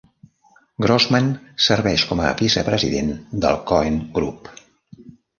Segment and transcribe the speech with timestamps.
[0.83, 1.27] Grossman
[1.65, 3.11] serveix com a vice-president
[3.43, 4.51] del Cohen Group.